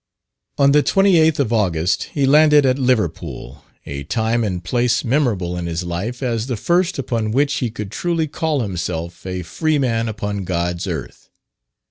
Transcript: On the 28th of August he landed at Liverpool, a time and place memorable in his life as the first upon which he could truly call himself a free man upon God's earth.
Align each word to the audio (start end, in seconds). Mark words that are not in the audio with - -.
On 0.57 0.71
the 0.71 0.81
28th 0.81 1.37
of 1.37 1.53
August 1.53 2.05
he 2.11 2.25
landed 2.25 2.65
at 2.65 2.79
Liverpool, 2.79 3.63
a 3.85 4.03
time 4.03 4.43
and 4.43 4.63
place 4.63 5.03
memorable 5.03 5.55
in 5.55 5.67
his 5.67 5.83
life 5.83 6.23
as 6.23 6.47
the 6.47 6.57
first 6.57 6.97
upon 6.97 7.29
which 7.29 7.53
he 7.57 7.69
could 7.69 7.91
truly 7.91 8.25
call 8.27 8.61
himself 8.61 9.23
a 9.27 9.43
free 9.43 9.77
man 9.77 10.09
upon 10.09 10.43
God's 10.43 10.87
earth. 10.87 11.29